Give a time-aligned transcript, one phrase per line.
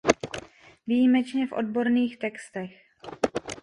[0.87, 2.71] Výjimečně v odborných textech.